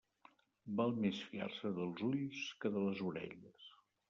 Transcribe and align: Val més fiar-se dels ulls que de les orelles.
Val 0.79 0.93
més 1.03 1.19
fiar-se 1.33 1.71
dels 1.81 2.01
ulls 2.09 2.41
que 2.65 2.73
de 2.79 2.85
les 2.89 3.05
orelles. 3.13 3.71